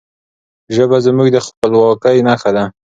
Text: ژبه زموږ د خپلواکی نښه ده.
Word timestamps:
ژبه 0.75 0.97
زموږ 1.05 1.27
د 1.31 1.37
خپلواکی 1.47 2.17
نښه 2.27 2.51
ده. 2.55 2.63